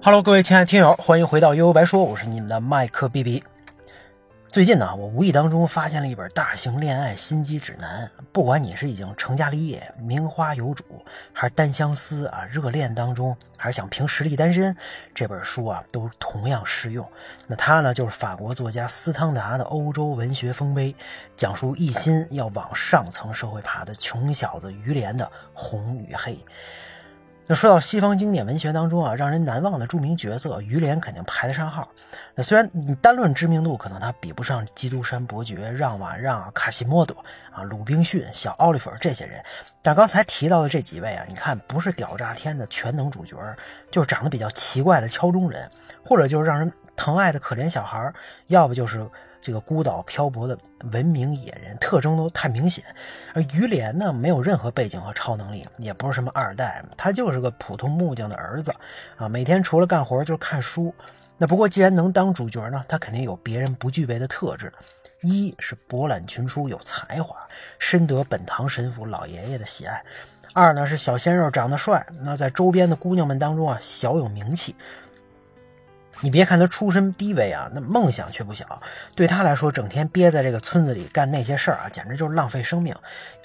[0.00, 3.42] Hello，各位亲爱的听友，欢迎回到悠悠白说，我是你们的麦克 B B。
[4.46, 8.08] 最近呢，我无意当中发现了一本大型恋爱心机指南。
[8.32, 10.84] 不管你是已经成家立业、名花有主，
[11.32, 14.74] 还是单相思啊、热恋当中，还是想凭实力单身，
[15.12, 17.06] 这本书啊都同样适用。
[17.48, 20.94] 那它呢，就是法国作家斯汤达的欧洲文学丰碑，
[21.36, 26.38] 讲述一心要往上层社会爬的穷小子于连的红与黑。
[27.50, 31.88] 那说到西方经典文学当中啊，让人难忘的著名角色，于连肯定排得上号。
[32.34, 37.16] 那虽然你单论知名度，可能他比不上基督山伯爵、让瓦让、卡西莫多
[37.50, 39.42] 啊、鲁滨逊、小奥利弗这些人，
[39.80, 43.36] 但刚才提到的这几位啊，你看不是屌炸天的全能主角，
[43.90, 45.66] 就是长得比较奇怪的敲钟人，
[46.04, 48.12] 或者就是让人疼爱的可怜小孩，
[48.48, 49.08] 要不就是。
[49.40, 50.58] 这个孤岛漂泊的
[50.92, 52.84] 文明野人特征都太明显，
[53.34, 58.74] 而于连呢，没有任何背景和超能力，也不是什么二代，他就是个普通木匠的儿子
[59.16, 60.94] 啊，每天除了干活就是看书。
[61.36, 64.72] 那不过既然能当主角呢，他肯定有别人不具备的特质：
[65.22, 67.36] 一是博览群书，有才华，
[67.78, 70.02] 深得本堂神父老爷爷的喜爱；
[70.52, 74.74] 二呢是小鲜肉，长得帅，那在周边的姑娘们当中啊，小有名气。
[76.20, 78.80] 你别看他出身低微啊，那梦想却不小。
[79.14, 82.94] 对他来说，整天憋在这个村子里干那些事儿啊，简直就是浪费生命。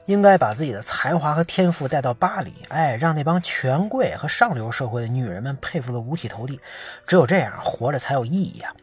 [0.06, 6.60] 应该把自己的才华和天赋带到巴黎，哎，让那帮权贵和上流社会的女人们佩服的五体投地。
[7.08, 8.74] 只有这样，活着才有意义啊。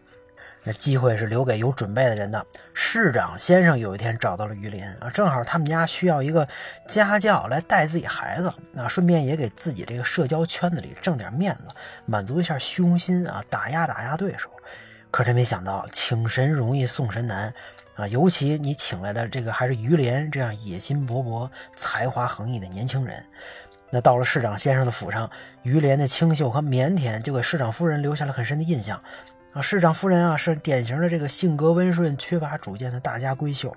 [0.62, 2.44] 那机会是留给有准备的人的。
[2.74, 6.46] 市长先生有一天找到了于连啊，正好他们家需要一个
[6.86, 11.74] 家教来带自己孩子，那顺便也给自己这个社交圈子里挣点面子，
[12.06, 14.50] 满足一下虚荣心啊，打压打压对手。
[15.10, 17.52] 可真没想到，请神容易送神难
[17.96, 18.06] 啊！
[18.06, 23.24] 尤其你请来的这个还是于连这样野心勃勃、才华横溢的年轻人。
[23.90, 25.28] 那到了市长先生的府上，
[25.64, 29.02] 于连的清秀和腼腆就给市长夫人留下了很深的印象。
[29.52, 33.76] 啊，市长夫人啊，是典型的这个性格温顺、缺乏主见的大家闺秀，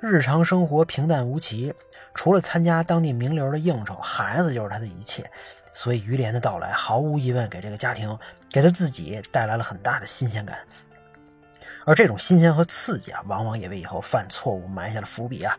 [0.00, 1.72] 日常生活平淡无奇，
[2.12, 5.30] 除了参加当地名流的应酬，孩子就是她的一切。
[5.74, 8.18] 所以于连的到来，毫无疑问给这个家庭，
[8.50, 10.58] 给他自己带来了很大的新鲜感。
[11.86, 15.56] 而这种新鲜和刺激啊，往往也为以后犯错误埋下了伏笔啊。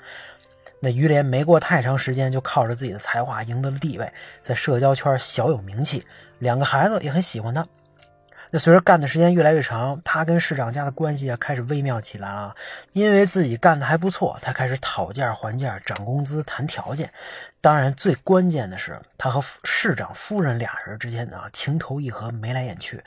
[0.82, 6.06] 那于连没过太长时间，就靠着自己的才华赢得了地位，在社交圈小有名气，
[6.40, 7.66] 两个孩子也很喜欢他。
[8.54, 12.56] 那随着干的时间越来越长，他跟市长家的关系啊开始微妙起来了。
[12.92, 17.12] 因为自己干的还不错，他开始讨价还价、涨工资、谈条件。
[17.62, 23.04] 当然，最关键的是他和市长夫人俩人之间啊情投意合、眉来眼去。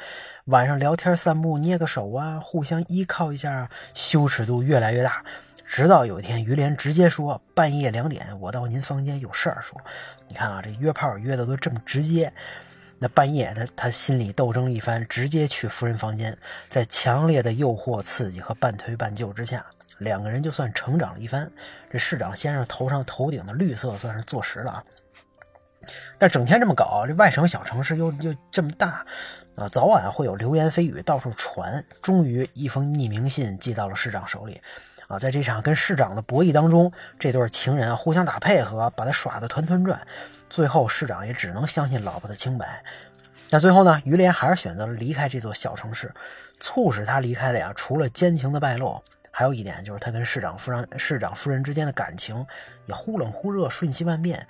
[0.47, 5.23] 晚上聊天、散步、捏个手啊，互相依靠一下，羞耻度越来越大。
[5.65, 9.81] 直到有一天，于连直接说：“半夜两点，我到您房间有事儿说。”
[10.27, 12.33] 你看啊，这约炮约的都这么直接。
[12.99, 16.37] 那半夜，他他心里斗争一番，直接去夫人房间，
[16.69, 19.65] 在强烈的诱惑、刺激和半推半就之下，
[19.99, 21.51] 两个人就算成长了一番。
[21.91, 24.85] 这市长先生头上头顶的绿色算是坐实了啊。
[26.19, 29.07] 但整天这么搞，这外省小城市又又这么大
[29.57, 31.85] 啊，早晚会有流言蜚语到处传。
[32.01, 34.61] 终于，一封匿名信寄到了市长手里
[35.07, 35.19] 啊。
[35.19, 40.01] 在这场跟市长的博弈当中，这对情人互相打配合，把他耍得团团转。
[40.49, 42.83] 最后，市长也只能相信老婆的清白。
[43.49, 44.01] 那最后呢？
[44.05, 46.13] 于连还是选择了离开这座小城市。
[46.59, 52.45] 促使他离开的呀，除了奸情的败露，还有一点就是他跟市长夫人、市长夫人之间的感情
[52.87, 54.47] 也忽冷忽热，瞬息万变。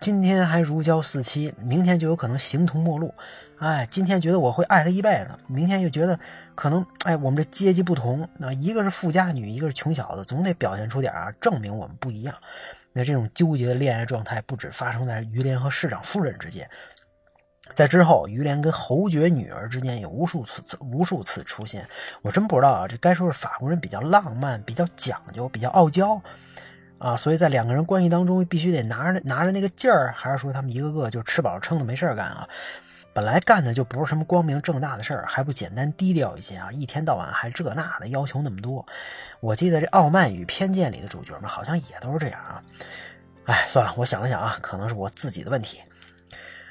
[0.00, 3.14] 今天还如胶似漆，明天就有可能形同陌路。
[3.58, 6.18] 哎，今天觉得我会爱他一辈子，明天又觉得
[6.54, 12.34] 可能哎，我们这阶级不同，那一个是富家女，一个是穷小子，总得表现出点啊，证明我们不一样。
[12.92, 16.68] 那这种纠结的恋爱状态不止发生在于连和市长夫人之间，
[17.72, 21.86] 在之后，于连跟侯爵女儿之间也无数次、无数次出现。
[22.22, 26.20] 我真不知道啊，这该说是法国人比较浪漫、比较讲究、比较傲娇
[26.98, 32.48] 啊，所以在两个人关系当中必须得拿着拿着那个劲儿，还是说他们一个个就吃饱撑的没事干啊？
[33.12, 36.70] 本来干的就不是什么光明正大的事儿，还不简单低调一些啊？
[36.70, 38.86] 一天到晚还这那的要求那么多。
[39.40, 42.62] 我记得这《傲慢与偏见》里的主角们好像也都是这样啊。
[43.46, 45.80] 哎，算了，我想了想啊，可能是我自己的问题。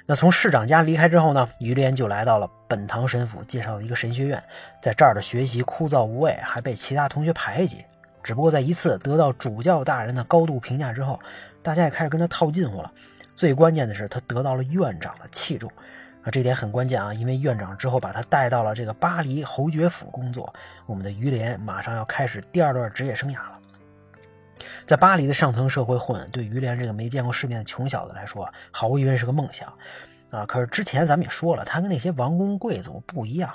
[0.06, 4.42] 那从市长家离开之后呢，于连就来到了本堂神父介绍的一个神学院，
[4.82, 7.86] 在这儿的学习枯燥无味，还被其他同学排挤。
[8.24, 11.20] 只不过在一次得到主教大人的高度评价之后，
[11.62, 12.92] 大家也开始跟他套近乎了。
[13.36, 15.72] 最关键的是，他得到了院长的器重。
[16.30, 17.14] 这点很关键啊！
[17.14, 20.54] 因为院长之后把他带到了这个巴黎侯爵府工作，
[20.86, 23.60] 我们的于连马上要开始第二段职业生涯了。
[24.86, 29.72] 在巴黎的上层社会混，对于连这个没见过世面的穷小子来说，毫无疑问是个梦想。
[30.30, 30.46] 啊。
[30.46, 33.54] 可是之前咱们也说了，他跟那些王公贵族不一样，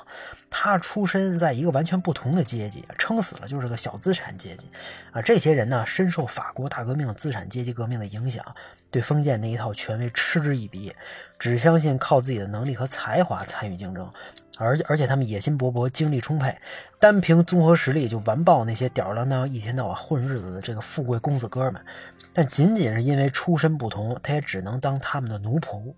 [0.51, 4.67] 他出身在一个完全不同的阶级，撑死了就是个小资产阶级
[5.13, 5.23] 啊。
[5.23, 8.45] 这些人呢，深受法国大革命资产阶级革命的影响，
[8.91, 10.95] 对封建那一套权威嗤之以鼻，
[11.39, 14.11] 只相信靠自己的能力和才华参与竞争。
[14.57, 16.57] 而且而且他们野心勃勃，精力充沛，
[17.01, 21.85] 单凭综合实力就完爆那些吊儿郎当、一天到晚混日子的这个富贵公子哥们。
[22.33, 25.93] 但仅仅是因为出身不同，他也只能当他们的奴仆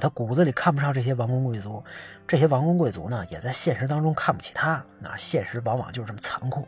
[0.00, 1.82] 他骨子里看不上这些王公贵族，
[2.26, 4.82] 这些王公贵族呢，也在现实当中看不起他。
[5.00, 6.66] 那现实往往就是这么残酷。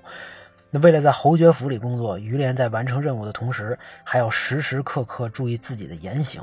[0.70, 6.42] 那为了在侯爵府里工作，于连在完成任务的同时，还要时时刻刻注意自己的言行，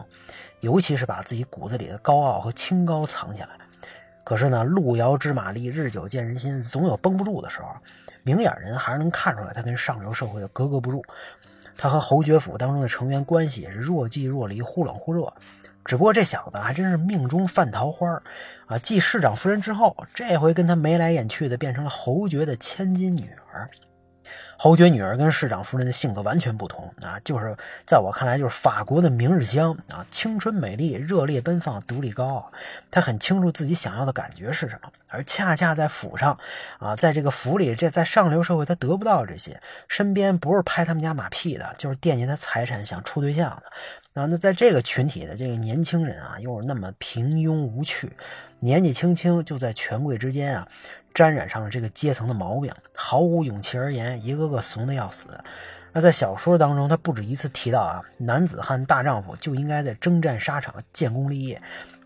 [0.61, 3.49] 尤其是把自己骨子里的高傲和清高藏起来。
[4.23, 7.67] 可是呢，路遥知马力，日久见人心，总有绷不住的时候。
[8.23, 11.05] 明眼人还是能看出来，他跟上流社会的格格不入。
[11.77, 15.33] 他和侯爵府当中的成员关系也是若即若离，忽冷忽热。
[15.83, 18.09] 只不过这小子还真是命中犯桃花
[18.65, 18.79] 啊！
[18.79, 23.69] 继市长夫人之后，这回跟他眉来眼去的，变成了侯爵的千金女儿。
[24.57, 27.55] 侯爵女儿跟市长夫人的性格完全不同啊，就是
[27.85, 32.51] 在我看来就是法国的明日香啊，青春美丽、热烈奔放、独立高傲。
[32.89, 36.37] 她很清楚自己想要的感觉是什么，而恰恰在府上
[36.79, 44.21] 啊，在这个府里，这在上流社会她得不到这些，身边不是拍他们家马屁的，就是惦记他财产想处对象的。
[44.21, 48.13] 啊，那在这个群体的这个年轻人啊，又是那么平庸无趣，
[48.61, 50.65] 年纪轻轻就在权贵之间啊。
[51.15, 55.29] 沾染上了这个阶层的毛病，毫无勇气而言，一个个怂的要死。
[55.93, 61.61] 那在小说当中，他不止一次提到啊，男子汉大丈夫就应该在征战沙场建功立业，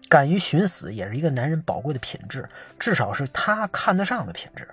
[0.08, 2.48] 敢于寻死也是一个男人宝贵的品质，
[2.78, 4.68] 至少是他看得上的品质。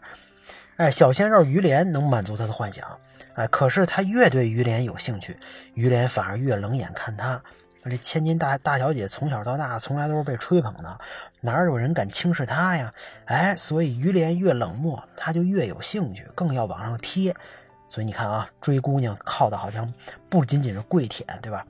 [0.77, 2.87] 哎，小鲜肉于连能满足他的幻想，
[3.37, 5.39] 哎，可是他越对于连有兴趣，
[5.73, 7.43] 于连反而越冷眼看他。
[7.89, 10.99] 这千金大大小姐从小到大从来都是被吹捧的，
[11.41, 12.93] 哪有人敢轻视她呀？
[13.27, 17.35] 哎，所以于连越冷漠，他就越有兴趣，更要往上贴。
[17.89, 19.93] 所以你看啊，追姑娘靠的好像
[20.29, 21.65] 不仅仅是跪舔，对吧？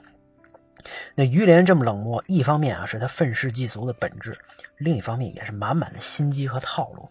[1.14, 4.38] 那于连这么冷漠，一方面啊是他愤世嫉俗的本质，
[4.78, 7.10] 另一方面也是满满的心机和套路。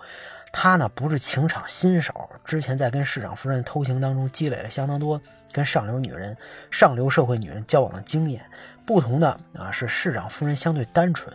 [0.54, 5.22] 他呢不是情场新手，之前在跟市长夫人偷情当中积累了相当多
[5.56, 6.36] 跟上流女人、
[6.70, 8.46] 上流社会女人交往的经验。
[8.86, 11.34] 不同的啊是市长夫人相对单纯，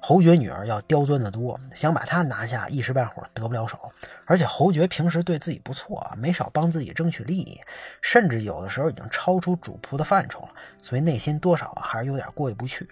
[0.00, 3.78] 侯爵女儿要刁钻得多，想把她拿下一时半会儿得不了手。
[4.26, 7.58] 而且侯爵平时对自己不错，没少帮自己争取利益，
[8.02, 10.48] 甚至有的时候已经超出主仆的范畴了，
[10.82, 12.86] 所以内心多少还是有点过意不去。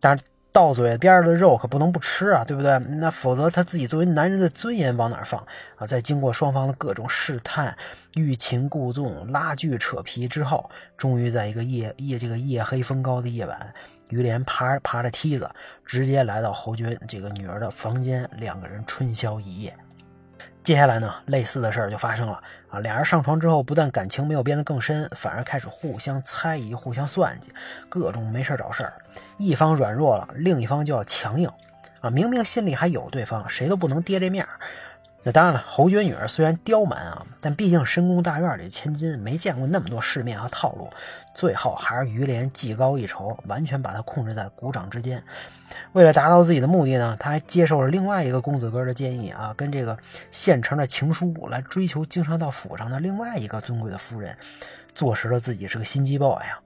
[0.00, 0.24] 但是。
[0.54, 2.78] 到嘴边的肉可不能不吃啊，对不对？
[2.78, 5.84] 那否则他自己作为男人的尊严往哪放啊？
[5.84, 7.76] 在经过双方的各种试探、
[8.14, 13.74] 欲擒故纵、拉锯扯皮之后，终于在一个夜夜这个夜黑风高的夜晚，
[14.10, 15.50] 于连爬爬着梯子，
[15.84, 19.76] 直接来到侯爵这个女儿的房间，两个人春宵一夜。
[20.64, 22.80] 接下来呢，类似的事儿就发生了啊！
[22.80, 27.52] 俩人上床之后，不但感情没有变得更深，反而开始互相猜疑、互相算计，
[27.90, 28.94] 各种没事找事儿。
[29.36, 31.50] 一方软弱了，另一方就要强硬
[32.00, 32.08] 啊！
[32.08, 34.58] 明明心里还有对方，谁都不能跌这面儿。
[35.26, 40.90] 那当然了，侯爵女儿虽然刁蛮啊，但毕竟深宫大院里千金，没见过那么多世面和套路。
[41.34, 45.24] 最后还是于连技高一筹，完全把她控制在股掌之间。
[45.92, 49.96] 为了达到自己的目的呢，他还接受了另外一个公子哥的建议啊，跟这个
[50.30, 54.36] 现成的情书来追求经常到府上的另外一个尊贵的夫人，
[54.94, 56.58] 坐实了自己是个心机 boy 呀。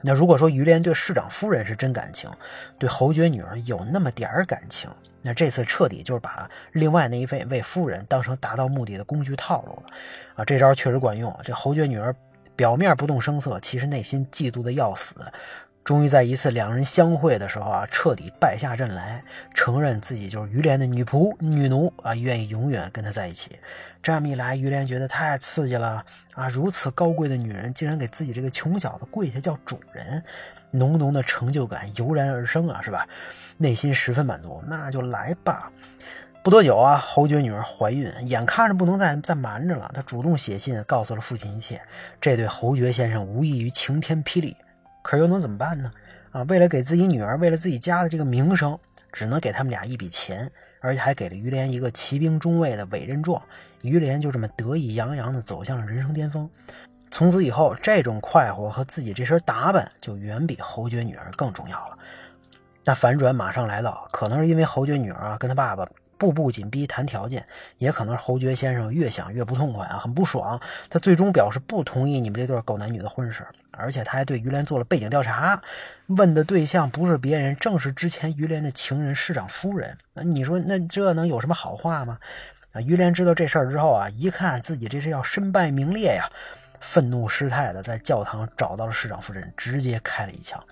[0.00, 2.30] 那如果说于连对市长夫人是真感情，
[2.78, 4.88] 对侯爵女儿有那么点儿感情。
[5.22, 9.92] 那这次彻底就是把另外那一位为夫人当成达到目的的工具套路了，
[10.36, 11.36] 啊，这招确实管用。
[11.42, 12.14] 这侯爵女儿
[12.54, 15.16] 表面不动声色，其实内心嫉妒的要死。
[15.88, 23.58] 终于在一次两人相会的时候啊，彻底败下阵来，承认自己就是于连的女仆、女奴啊，愿意永远跟他在一起。
[24.02, 26.04] 这么一来，于连觉得太刺激了
[26.34, 26.46] 啊！
[26.48, 30.22] 如此高贵的女人，竟然给自己这个穷小子跪下叫主人，
[30.72, 33.08] 浓浓的成就感油然而生啊，是吧？
[33.56, 35.72] 内心十分满足，那就来吧。
[36.44, 41.80] 不多久啊，侯爵女儿怀孕，眼看着不能再再瞒着了，她主动写信告诉了父亲一切。
[42.20, 44.54] 这对侯爵先生无异于晴天霹雳。
[45.08, 45.90] 可又能怎么办呢？
[46.32, 48.78] 啊，为了给自己女儿，为了自己家的这个名声，
[49.10, 53.42] 只能给他们俩一笔钱，而且还给了于连一个骑兵中尉的委任状。
[53.80, 56.46] 于连就这么得意洋洋地走向了人生巅峰。
[57.10, 61.96] 从此以后，这种快活和自己这身打扮就远比侯爵女儿更重要了。
[62.84, 65.88] 那反转马上来到，可能是因为侯爵女儿啊跟他爸爸
[66.18, 67.46] 步步紧逼谈条件，
[67.78, 70.60] 也可能是侯爵先生越想越不痛快啊，很不爽。
[70.90, 75.62] 他最终表示不同意你们这对狗男女的婚事，而且他还对于连做了背景调查，
[76.08, 79.96] 问的对象不是别人，正是之前于连的情人市长夫人。
[80.12, 82.18] 那你说那这能有什么好话吗？
[82.72, 86.28] 啊，于连知道这事儿之后啊，一看自己这是要身败名裂呀，
[86.80, 90.62] 愤怒失态的在教堂找到了市长夫人，直接开了一枪。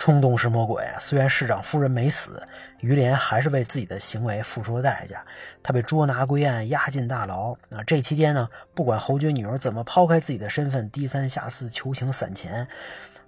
[0.00, 0.82] 冲动是魔鬼。
[0.98, 2.42] 虽然市长夫人没死，
[2.80, 5.22] 于连还是为自己的行为付出了代价。
[5.62, 7.52] 他被捉拿归案，押进大牢。
[7.76, 12.66] 啊，这期间呢，不管侯爵女儿怎么抛开自己的身份，低三下四求情散钱，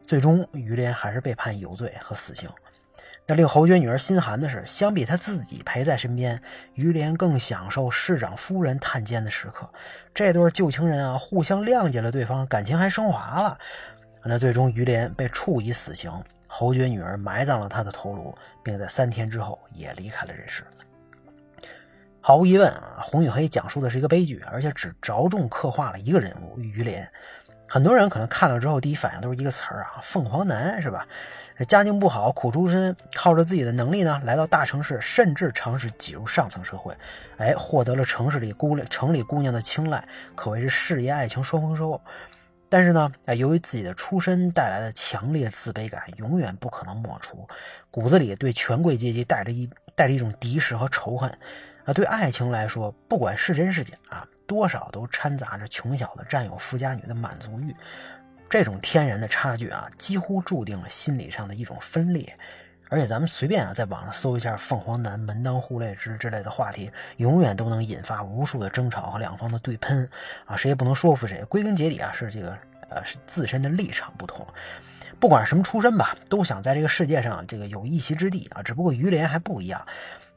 [0.07, 2.49] 最终于连还是被判有罪和死刑。
[3.27, 6.41] 那令侯爵女儿心寒的是，相比他自己陪在身边，
[6.75, 9.69] 于连更享受市长夫人探监的时刻。
[10.15, 13.59] 这对旧情人啊，互相谅解了对方，感情还升华了。
[14.25, 16.11] 那最终于连被处以死刑。
[16.55, 20.63] 侯爵女儿埋葬了他的头颅，并在三天之后也离开了人世。
[22.21, 27.11] 毫无疑问啊，《红与黑》讲述的是一个悲剧，而且只着重刻画了一个人物——于连。
[27.67, 31.09] 很多人可能看了之后，第一反应都是一个词儿啊，“凤凰男”，是吧？
[31.67, 36.95] 家境不好，苦出身，靠着自己的能力呢，来到大城市，甚至尝试挤入上层社会，
[37.39, 41.99] 哎，获得了城市里姑娘、城里姑娘的青睐，可谓是事业爱情双丰收。
[42.73, 47.47] 但是呢，啊，由于自己的出身带来的强烈自卑感，永远不可能抹除，
[47.91, 51.29] 骨子里对权贵阶级带着一带着一种敌视和仇恨，
[51.85, 57.77] 啊，对爱情来说，不管是真是假啊，多少都掺杂着穷小子占有富家女的满足欲，
[58.49, 62.35] 这种天然的差距啊，几乎注定了心理上的一种分裂。
[62.93, 70.07] 而且咱们随便啊，在网上搜一下“凤凰男”“门当户对”之之类的话题，永远都能引发无数的争吵和两方的对喷
[70.45, 71.43] 啊，谁也不能说服谁。
[71.45, 72.55] 归根结底啊，是这个
[72.91, 74.47] 呃，是自身的立场不同。
[75.19, 78.63] 不管什么出身吧，都想在这个世界上这个有一席之地啊。
[78.63, 79.83] 只不过于连还不一样，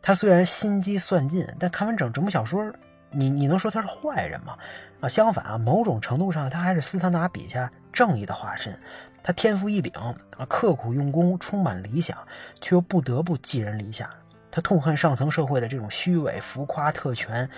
[0.01, 2.71] 他虽然心机算尽，但看完整整部小说，
[3.11, 4.57] 你你能说他是坏人吗？
[5.01, 8.77] 啊，相反啊，某种程度上他还是斯特纳笔下正义的化身。
[9.23, 9.91] 他天赋异禀
[10.37, 12.15] 啊，刻苦用功，充满理想，
[12.61, 14.07] 却又不得不寄人篱下。
[14.51, 17.49] 他痛恨上层社会的这种虚伪、浮夸、特权，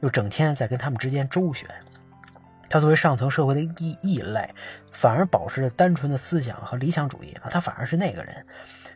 [0.00, 1.66] 又整天在跟他们之间周旋。
[2.68, 4.52] 他作为上层社会的异异类，
[4.92, 7.48] 反而保持着单纯的思想和理想主义啊。
[7.48, 8.44] 他反而是那个人，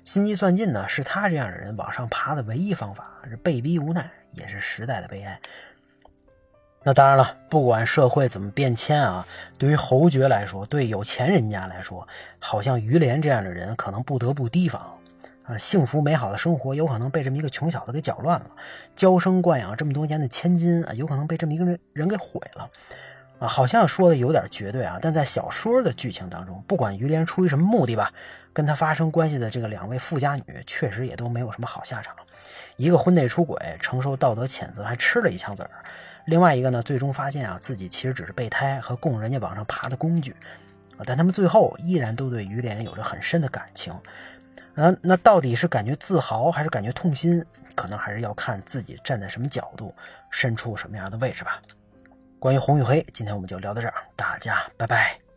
[0.05, 5.41] 心机算尽呢，是他这样的人往上爬的唯一方法，是被逼无奈，也是时代的悲哀。
[6.85, 9.27] 那当然了，不管社会怎么变迁啊，
[9.59, 12.07] 对于侯爵来说，对有钱人家来说，
[12.39, 14.99] 好像于连这样的人可能不得不提防
[15.45, 18.51] 啊，幸福美好的生活有可能被这么一个穷小子给搅乱了，
[18.97, 22.71] 娇生惯养这么多年的千金啊，有可能被这么一个人人给毁了
[23.41, 28.11] 啊，好像说的有点绝对啊，但在小说的剧情当中，不管于连出于什么目的吧，
[28.53, 32.15] 跟他发生关系的这个两位富家女，确实也都没有什么好下场，
[32.77, 35.71] 一个婚内出轨，承受道德谴责，还吃了一枪子儿。
[36.29, 40.37] 另外一个呢，最终发现啊，自己其实只是备胎和供人家往上爬的工具，
[40.99, 43.91] 啊，但他们最后依然都对于连有着很深的感情，
[44.75, 47.43] 啊，那到底是感觉自豪还是感觉痛心，
[47.75, 49.95] 可能还是要看自己站在什么角度，
[50.31, 51.63] 身处什么样的位置吧。
[52.39, 55.28] 关于红与黑，今天我们就聊到这儿，大家拜拜。